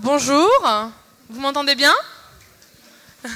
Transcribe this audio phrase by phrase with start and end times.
[0.00, 0.50] Bonjour,
[1.28, 1.94] vous m'entendez bien?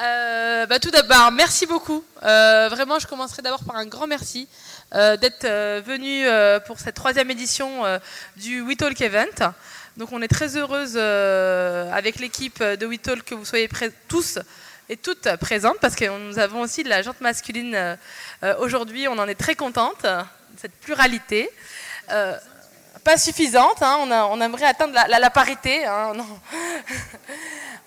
[0.00, 2.04] Euh, bah, Tout d'abord, merci beaucoup.
[2.22, 4.46] Euh, vraiment, je commencerai d'abord par un grand merci
[4.94, 5.44] euh, d'être
[5.80, 6.24] venu
[6.68, 7.82] pour cette troisième édition
[8.36, 9.52] du WeTalk Event.
[9.96, 13.68] Donc, on est très heureuse avec l'équipe de WeTalk que vous soyez
[14.06, 14.38] tous
[14.88, 17.98] et toutes présentes parce que nous avons aussi de la jante masculine
[18.60, 19.08] aujourd'hui.
[19.08, 20.06] On en est très contente,
[20.58, 21.50] cette pluralité.
[23.04, 23.98] Pas suffisante, hein,
[24.30, 25.84] on, aimerait atteindre la, parité.
[25.86, 26.12] hein.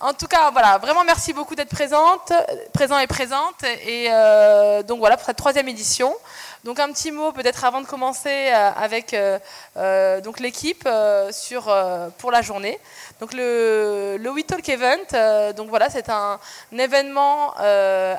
[0.03, 2.33] En tout cas, voilà, vraiment merci beaucoup d'être présente,
[2.73, 3.63] présent et présente.
[3.85, 6.15] Et euh, donc voilà pour cette troisième édition.
[6.63, 10.89] Donc un petit mot peut-être avant de commencer euh, avec euh, donc l'équipe
[11.29, 11.71] sur
[12.17, 12.79] pour la journée.
[13.19, 16.39] Donc le le We Talk Event, donc voilà, c'est un,
[16.75, 17.53] événement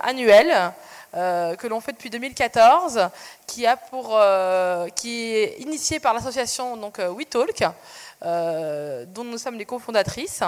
[0.04, 0.72] annuel.
[1.14, 3.08] Euh, que l'on fait depuis 2014,
[3.46, 7.62] qui a pour, euh, qui est initié par l'association donc euh, We Talk,
[8.22, 10.42] euh, dont nous sommes les cofondatrices.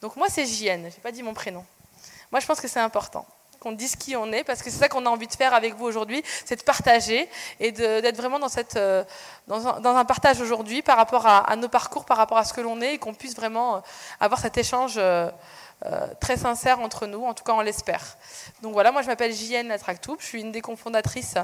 [0.00, 1.64] Donc moi c'est JN, j'ai pas dit mon prénom.
[2.32, 3.26] Moi je pense que c'est important
[3.60, 5.76] qu'on dise qui on est parce que c'est ça qu'on a envie de faire avec
[5.76, 7.28] vous aujourd'hui, c'est de partager
[7.60, 8.76] et d'être vraiment dans cette
[9.46, 12.80] dans un, partage aujourd'hui par rapport à, nos parcours, par rapport à ce que l'on
[12.80, 13.80] est et qu'on puisse vraiment
[14.18, 14.98] avoir cet échange
[15.86, 18.16] euh, très sincère entre nous, en tout cas on l'espère.
[18.62, 21.34] Donc voilà, moi je m'appelle JN Attractoup, je suis une des cofondatrices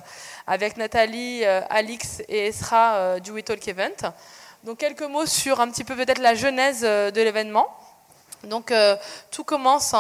[0.47, 4.13] avec Nathalie, euh, Alix et Esra euh, du We Talk Event.
[4.63, 7.69] Donc quelques mots sur un petit peu peut-être la genèse de l'événement.
[8.45, 8.97] Donc euh,
[9.31, 9.99] tout commence en,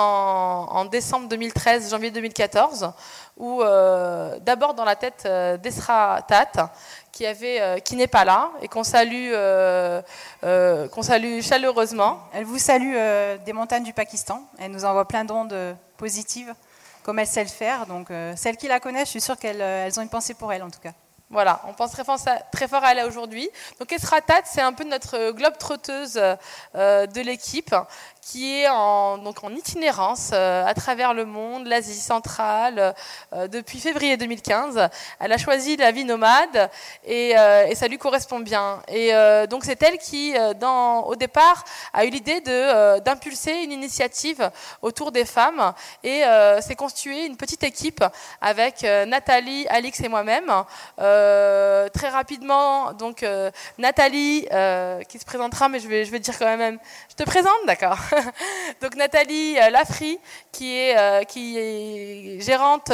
[0.70, 2.92] en décembre 2013, janvier 2014,
[3.36, 6.70] où euh, d'abord dans la tête euh, d'Esra Tat,
[7.10, 9.32] qui avait, euh, qui n'est pas là et qu'on salue,
[10.42, 12.20] qu'on salue chaleureusement.
[12.32, 12.94] Elle vous salue
[13.44, 14.42] des montagnes du Pakistan.
[14.58, 16.54] Elle nous envoie plein d'ondes positives,
[17.02, 17.86] comme elle sait le faire.
[17.86, 20.62] Donc, celles qui la connaissent, je suis sûre qu'elles elles ont une pensée pour elle,
[20.62, 20.92] en tout cas.
[21.30, 23.50] Voilà, on pense très fort, à- très fort à elle aujourd'hui.
[23.78, 27.74] Donc Esra Tat, c'est un peu notre globe trotteuse de l'équipe
[28.30, 32.94] qui est en, donc en itinérance euh, à travers le monde, l'Asie centrale,
[33.32, 34.88] euh, depuis février 2015.
[35.18, 36.70] Elle a choisi la vie nomade
[37.06, 38.82] et, euh, ça lui correspond bien.
[38.88, 39.12] Et
[39.48, 44.50] donc c'est elle qui, au départ, a eu l'idée d'impulser une initiative
[44.82, 45.72] autour des femmes
[46.02, 46.22] et
[46.60, 48.04] s'est constituée une petite équipe
[48.40, 50.50] avec Nathalie, Alix et moi-même.
[50.96, 53.24] Très rapidement, donc
[53.78, 54.48] Nathalie,
[55.08, 56.78] qui se présentera, mais je vais dire quand même,
[57.10, 57.98] je te présente, d'accord?
[58.80, 59.70] Donc Nathalie euh,
[60.60, 62.92] est, euh, qui est gérante,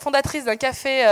[0.00, 1.06] fondatrice d'un café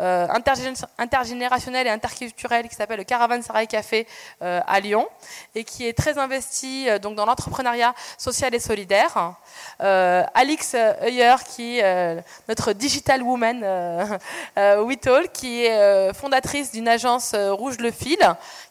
[0.00, 4.06] euh, intergén- intergénérationnel et interculturel qui s'appelle le Caravanserai Café
[4.40, 5.06] à Lyon,
[5.54, 9.34] et qui est très investie donc dans l'entrepreneuriat social et solidaire.
[9.78, 13.60] Alix Heuer, qui est notre digital woman
[14.56, 18.18] WeTalk, qui est fondatrice d'une agence Rouge le Fil,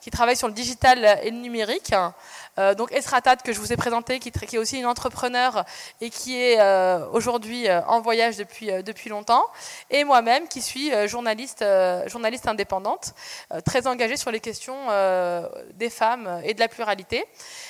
[0.02, 1.94] qui travaille sur le digital et le numérique.
[2.58, 5.66] Euh, donc Esratat que je vous ai présenté, qui, est aussi une entrepreneur
[6.02, 9.46] et qui est euh, aujourd'hui euh, en voyage depuis, depuis longtemps,
[9.90, 11.64] et moi-même qui suis journaliste,
[12.08, 13.14] journaliste indépendante,
[13.66, 14.76] très engagée sur les questions
[15.74, 17.26] des femmes et de la pluralité.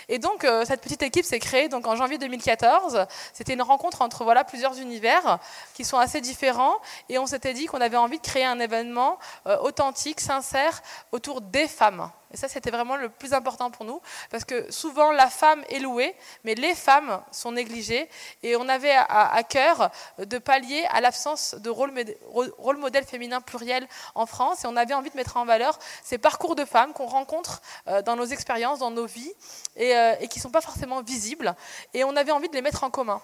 [0.09, 3.05] Et donc cette petite équipe s'est créée donc en janvier 2014.
[3.33, 5.39] C'était une rencontre entre voilà plusieurs univers
[5.73, 6.77] qui sont assez différents,
[7.09, 9.17] et on s'était dit qu'on avait envie de créer un événement
[9.61, 10.81] authentique, sincère
[11.11, 12.11] autour des femmes.
[12.35, 15.79] Et ça, c'était vraiment le plus important pour nous, parce que souvent la femme est
[15.79, 16.13] louée,
[16.43, 18.09] mais les femmes sont négligées,
[18.43, 24.25] et on avait à, cœur de pallier à l'absence de rôle modèle féminin pluriel en
[24.25, 27.61] France, et on avait envie de mettre en valeur ces parcours de femmes qu'on rencontre
[27.87, 29.31] euh, dans nos expériences, dans nos vies,
[29.77, 31.55] et, euh, et qui ne sont pas forcément visibles,
[31.93, 33.21] et on avait envie de les mettre en commun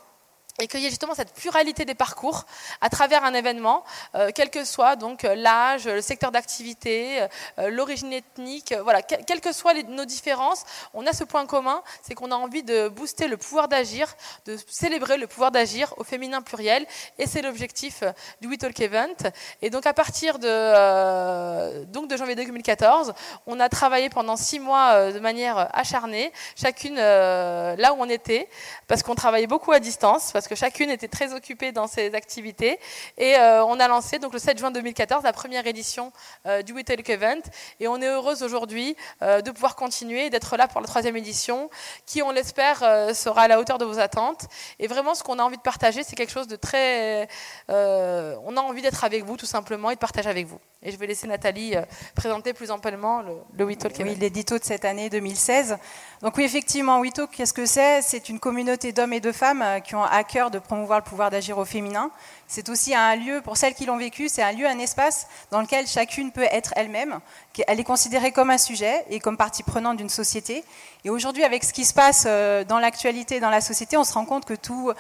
[0.60, 2.46] et qu'il y ait justement cette pluralité des parcours
[2.82, 3.84] à travers un événement,
[4.16, 7.22] euh, quel que soit donc euh, l'âge, le secteur d'activité,
[7.58, 10.64] euh, l'origine ethnique, voilà, que- quelles que soient nos différences,
[10.94, 14.14] on a ce point commun, c'est qu'on a envie de booster le pouvoir d'agir,
[14.46, 16.86] de célébrer le pouvoir d'agir au féminin pluriel,
[17.18, 18.04] et c'est l'objectif
[18.42, 19.16] du We Talk Event.
[19.62, 23.14] Et donc à partir de, donc de janvier 2014,
[23.48, 28.50] on a travaillé pendant six mois de manière acharnée, chacune là où on était,
[28.88, 32.80] parce qu'on travaillait beaucoup à distance, parce que chacune était très occupée dans ses activités.
[33.20, 36.12] Et euh, on a lancé donc le 7 juin 2014 la première édition
[36.48, 37.42] euh, du We Talk Event.
[37.80, 41.16] Et on est heureuse aujourd'hui euh, de pouvoir continuer et d'être là pour la troisième
[41.16, 41.70] édition,
[42.08, 42.80] qui, on l'espère,
[43.14, 44.48] sera à la hauteur de vos attentes.
[44.80, 47.28] Et vraiment, ce qu'on a envie de partager, c'est quelque chose de très...
[47.70, 50.60] on a envie d'être avec vous, tout simplement, et de partager avec vous.
[50.84, 51.76] Et je vais laisser Nathalie
[52.16, 54.10] présenter plus amplement le, le We Talk Event.
[54.10, 55.78] Oui, l'édito de cette année 2016.
[56.24, 58.02] Donc oui, effectivement, We Talk, qu'est-ce que c'est?
[58.02, 61.30] C'est une communauté d'hommes et de femmes qui ont à cœur de promouvoir le pouvoir
[61.30, 62.10] d'agir au féminin.
[62.54, 65.62] C'est aussi un lieu, pour celles qui l'ont vécu, c'est un lieu, un espace dans
[65.62, 67.22] lequel chacune peut être elle-même.
[67.66, 70.66] Elle est considérée comme un sujet et comme partie prenante d'une société.
[71.06, 74.12] Et aujourd'hui, avec ce qui se passe euh, dans l'actualité, dans la société, on se
[74.12, 74.94] rend compte que tout,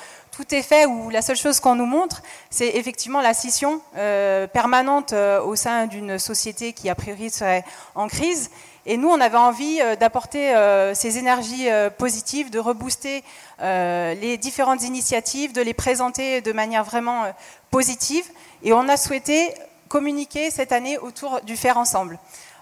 [0.49, 5.11] est fait, ou la seule chose qu'on nous montre, c'est effectivement la scission euh, permanente
[5.11, 7.65] euh, au sein d'une société qui, a priori, serait
[7.95, 8.49] en crise.
[8.85, 10.53] Et nous, on avait envie d'apporter
[10.95, 11.67] ces énergies
[11.97, 13.23] positives, de rebooster
[13.59, 17.25] les différentes initiatives, de les présenter de manière vraiment
[17.69, 18.25] positive.
[18.63, 19.53] Et on a souhaité
[19.87, 22.17] communiquer cette année autour du faire ensemble.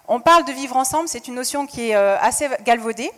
[0.09, 3.11] On parle de vivre ensemble, c'est une notion qui est assez galvaudée.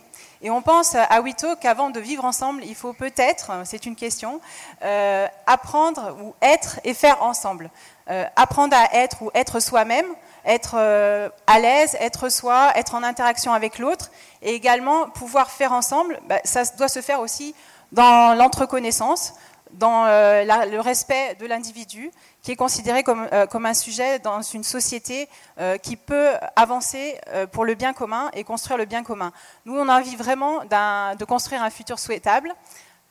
[0.44, 4.40] Et on pense à Wito qu'avant de vivre ensemble, il faut peut-être, c'est une question,
[4.82, 7.70] euh, apprendre ou être et faire ensemble.
[8.10, 10.06] Euh, apprendre à être ou être soi-même,
[10.44, 14.10] être euh, à l'aise, être soi, être en interaction avec l'autre,
[14.42, 17.54] et également pouvoir faire ensemble, bah, ça doit se faire aussi
[17.92, 19.34] dans l'entreconnaissance,
[19.72, 22.10] dans le respect de l'individu
[22.42, 25.28] qui est considéré comme, euh, un sujet dans une société
[25.58, 29.32] euh, qui peut avancer euh, pour le bien commun et construire le bien commun.
[29.64, 32.52] Nous, on a envie vraiment de construire un futur souhaitable.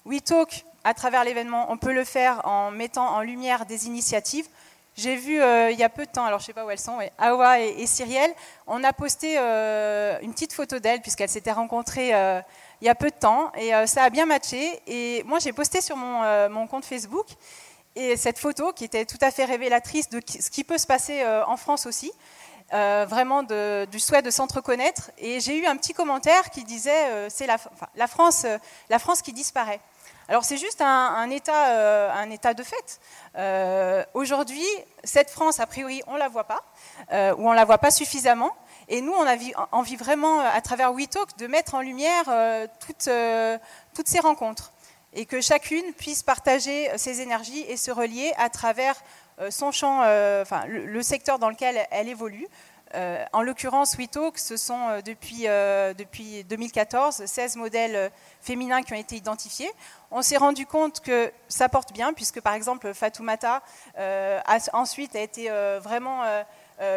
[0.06, 4.48] WeTalk, à travers l'événement, on peut le faire en mettant en lumière des initiatives.
[4.96, 6.80] J'ai vu il y a peu de temps, alors je ne sais pas où elles
[6.80, 8.34] sont, Awa et, et, Cyrielle,
[8.68, 13.16] on a posté une petite photo d'elles puisqu'elles s'étaient rencontrées il y a peu de
[13.16, 14.82] temps et ça a bien matché.
[14.88, 17.28] Et moi j'ai posté sur mon, compte Facebook
[17.96, 21.22] et cette photo, qui était tout à fait révélatrice de ce qui peut se passer
[21.22, 22.12] euh, en France aussi,
[22.74, 25.12] euh, vraiment du souhait de s'entreconnaître.
[25.18, 28.46] Et j'ai eu un petit commentaire qui disait euh, c'est la, France,
[28.90, 29.82] la France qui disparaît.
[30.27, 34.06] Alors c'est juste un, état, un état de fait.
[34.13, 34.65] Aujourd'hui,
[35.03, 36.63] cette France, a priori, on ne la voit pas,
[37.12, 38.56] ou on ne la voit pas suffisamment.
[38.88, 39.35] Et nous, on a
[39.71, 42.25] envie vraiment, à travers WeTalk, de mettre en lumière
[42.79, 43.09] toutes,
[44.07, 44.71] ces rencontres
[45.13, 48.95] et que chacune puisse partager euh, ses énergies et se relier à travers
[49.39, 52.47] euh, son champ, euh, enfin, le, secteur dans lequel elle évolue.
[53.34, 58.12] En l'occurrence, WeTalk, ce sont depuis, depuis 2014 16 modèles
[58.42, 59.72] féminins qui ont été identifiés.
[60.12, 63.62] On s'est rendu compte que ça porte bien, puisque par exemple Fatoumata
[63.98, 65.50] a ensuite a été
[65.82, 66.24] vraiment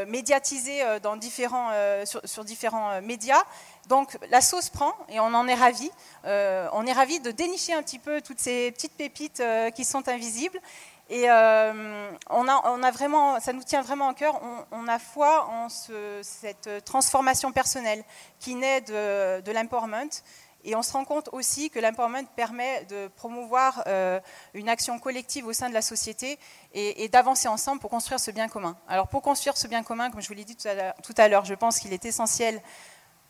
[0.07, 1.71] médiatisée dans différents,
[2.05, 3.43] sur, sur, différents médias.
[3.89, 5.91] Donc la sauce prend et on en est ravi.
[6.25, 9.85] Euh, on est ravi de dénicher un petit peu toutes ces petites pépites euh, qui
[9.85, 10.59] sont invisibles.
[11.11, 14.41] Et euh, on, a, vraiment, ça nous tient vraiment à cœur.
[14.71, 18.03] On, a foi en cette transformation personnelle
[18.41, 20.23] qui naît de, l'empowerment.
[20.67, 23.85] Et on se rend compte aussi que l'empowerment permet de promouvoir
[24.55, 26.39] une action collective au sein de la société
[26.73, 28.75] et, d'avancer ensemble pour construire ce bien commun.
[28.89, 31.55] Alors pour construire ce bien commun, comme je vous l'ai dit tout à l'heure, je
[31.55, 32.63] pense qu'il est essentiel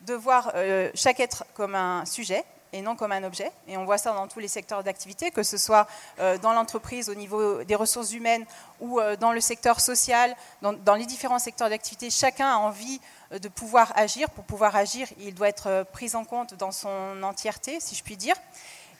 [0.05, 2.43] de voir euh, chaque être comme un sujet
[2.73, 3.51] et non comme un objet.
[3.67, 5.87] Et on voit ça dans tous les secteurs d'activité, que ce soit
[6.19, 8.45] euh, dans l'entreprise au niveau des ressources humaines
[8.79, 12.09] ou euh, dans le secteur social, dans, les différents secteurs d'activité.
[12.09, 12.99] Chacun a envie
[13.31, 14.29] de pouvoir agir.
[14.29, 18.17] Pour pouvoir agir, il doit être pris en compte dans son entièreté, si je puis
[18.17, 18.35] dire.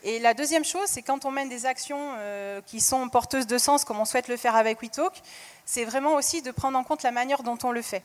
[0.04, 2.12] Et la deuxième chose, c'est quand on mène des actions
[2.68, 5.14] qui sont porteuses de sens, comme on souhaite le faire avec WeTalk,
[5.66, 8.04] c'est vraiment aussi de prendre en compte la manière dont on le fait.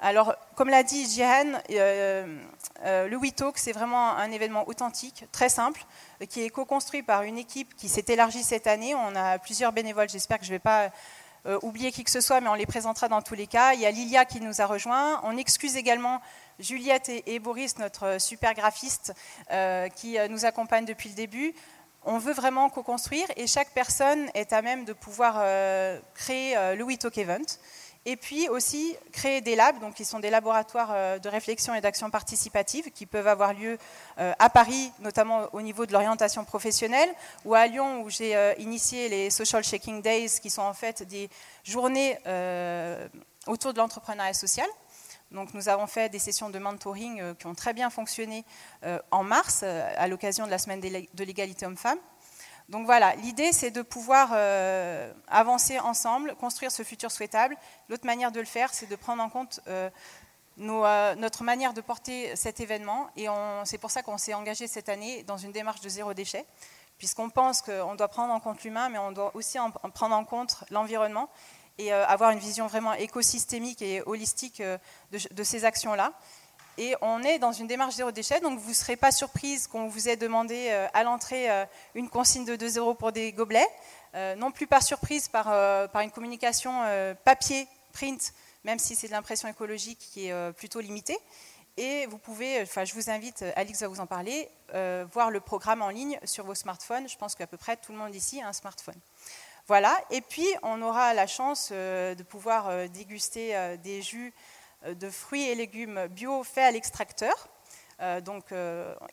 [0.00, 2.38] Alors, comme l'a dit Jihan, euh,
[2.84, 5.82] euh, le WeTalk, c'est vraiment un événement authentique, très simple,
[6.28, 8.94] qui est co-construit par une équipe qui s'est élargie cette année.
[8.94, 10.90] On a plusieurs bénévoles, j'espère que je ne vais pas
[11.46, 13.72] euh, oublier qui que ce soit, mais on les présentera dans tous les cas.
[13.72, 15.20] Il y a Lilia qui nous a rejoints.
[15.24, 16.20] On excuse également
[16.58, 19.14] Juliette et, Boris, notre super graphiste,
[19.94, 21.54] qui nous accompagnent depuis le début
[22.08, 25.42] on veut vraiment co-construire et chaque personne est à même de pouvoir
[26.14, 27.44] créer le WeTalk Event.
[28.08, 31.80] Et puis aussi créer des labs, donc qui sont des laboratoires euh, de réflexion et
[31.80, 33.78] d'action participative qui peuvent avoir lieu
[34.20, 37.12] euh, à Paris, notamment au niveau de l'orientation professionnelle,
[37.44, 41.02] ou à Lyon où j'ai euh, initié les Social Shaking Days, qui sont en fait
[41.02, 41.28] des
[41.64, 42.16] journées
[43.48, 44.68] autour de l'entrepreneuriat social.
[45.32, 48.44] Donc nous avons fait des sessions de mentoring qui ont très bien fonctionné
[49.10, 51.98] en mars, à l'occasion de la semaine de l'égalité homme-femme.
[52.68, 57.56] Donc voilà, l'idée c'est de pouvoir euh, avancer ensemble, construire ce futur souhaitable.
[57.88, 59.88] L'autre manière de le faire, c'est de prendre en compte euh,
[60.58, 63.08] euh, notre manière de porter cet événement.
[63.16, 63.26] Et
[63.64, 66.44] c'est pour ça qu'on s'est engagé cette année dans une démarche de zéro déchet,
[66.98, 70.24] puisqu'on pense qu'on doit prendre en compte l'humain, mais on doit aussi en prendre en
[70.24, 71.28] compte l'environnement
[71.78, 74.62] et avoir une vision vraiment écosystémique et holistique
[75.12, 76.14] de, ces actions-là.
[76.78, 79.88] Et on est dans une démarche zéro déchet, donc vous ne serez pas surprise qu'on
[79.88, 81.48] vous ait demandé à l'entrée
[81.94, 83.68] une consigne de 2 euros pour des gobelets.
[84.36, 85.44] non plus par surprise par,
[85.90, 86.72] par une communication
[87.24, 91.18] papier, print, même si c'est de l'impression écologique qui est plutôt limitée.
[91.78, 95.40] Et vous pouvez, enfin, je vous invite, Alix va vous en parler, euh, voir le
[95.40, 97.06] programme en ligne sur vos smartphones.
[97.06, 98.98] Je pense qu'à peu près tout le monde ici a un smartphone.
[99.66, 99.94] Voilà.
[100.10, 104.32] Et puis, on aura la chance euh, de pouvoir euh, déguster des jus
[104.84, 107.48] de fruits et légumes bio faits à l'extracteur.
[108.22, 108.44] donc,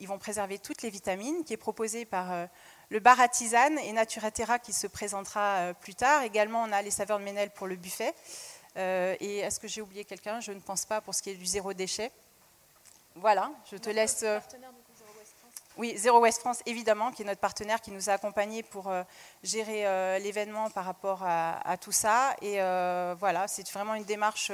[0.00, 2.48] ils vont préserver toutes les vitamines, qui est proposé par
[2.90, 6.22] le bar à tisane et Naturaterra qui se présentera plus tard.
[6.22, 8.14] Également, on a les saveurs de Ménel pour le buffet.
[8.76, 10.40] et est-ce que j'ai oublié quelqu'un?
[10.40, 12.12] Je ne pense pas pour ce qui est du zéro déchet.
[13.16, 14.24] Voilà, je te laisse.
[14.24, 14.40] Euh,
[15.76, 19.02] oui, Zéro West France, évidemment, qui est notre partenaire qui nous a accompagnés pour euh,
[19.42, 22.34] gérer euh, l'événement par rapport à, tout ça.
[22.42, 22.56] Et
[23.18, 24.50] voilà, c'est vraiment une démarche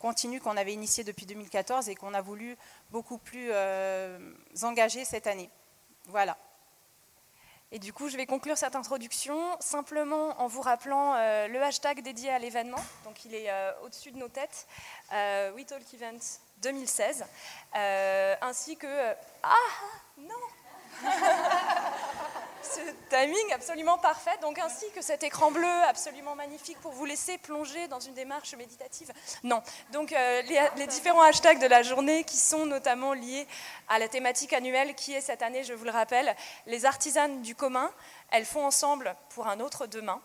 [0.00, 2.56] continue qu'on avait initiée depuis 2014 et qu'on a voulu
[2.90, 3.52] beaucoup plus
[4.62, 5.50] engager cette année.
[6.06, 6.36] Voilà.
[7.72, 11.14] Et du coup, je vais conclure cette introduction simplement en vous rappelant
[11.46, 12.84] le hashtag dédié à l'événement.
[13.04, 13.48] Donc, il est
[13.84, 14.66] au-dessus de nos têtes.
[15.12, 17.24] We Talk Events 2016,
[17.74, 18.86] euh, ainsi que...
[18.86, 19.54] Euh, ah
[20.18, 20.34] non
[22.62, 27.36] Ce timing absolument parfait, donc ainsi que cet écran bleu absolument magnifique pour vous laisser
[27.38, 29.12] plonger dans une démarche méditative.
[29.42, 33.46] Non, donc euh, les, les, différents hashtags de la journée qui sont notamment liés
[33.88, 37.56] à la thématique annuelle qui est cette année, je vous le rappelle, les artisanes du
[37.56, 37.90] commun,
[38.30, 40.20] elles font ensemble pour un autre demain.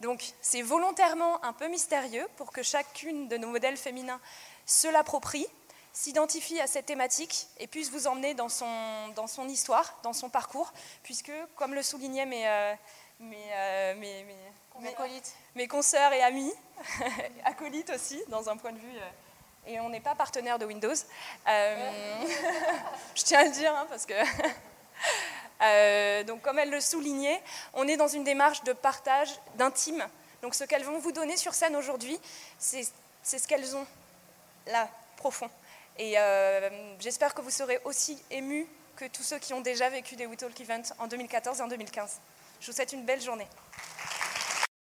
[0.00, 4.20] Donc c'est volontairement un peu mystérieux pour que chacune de nos modèles féminins
[4.66, 5.46] se l'approprie
[5.92, 10.30] s'identifie à cette thématique et puisse vous emmener dans son, dans son histoire, dans son
[10.30, 10.72] parcours,
[11.02, 12.74] puisque, comme le soulignaient mes, euh,
[13.20, 14.36] euh, mes, mes,
[14.80, 14.94] mes,
[15.54, 16.52] mes, consoeurs et amis,
[17.44, 18.96] acolytes aussi, dans un point de vue...
[18.96, 19.10] Euh,
[19.64, 20.90] et on n'est pas partenaire de Windows.
[21.46, 24.14] je tiens à le dire, hein, parce que...
[26.24, 27.40] donc, comme elle le soulignait,
[27.72, 30.04] on est dans une démarche de partage, d'intime.
[30.42, 32.18] Donc, ce qu'elles vont vous donner sur scène aujourd'hui,
[32.58, 32.82] c'est
[33.22, 33.86] ce qu'elles ont
[34.66, 35.48] là, profond.
[35.98, 40.16] Et euh, j'espère que vous serez aussi émus que tous ceux qui ont déjà vécu
[40.16, 42.20] des We Talk Events en 2014 et en 2015.
[42.60, 43.46] Je vous souhaite une belle journée.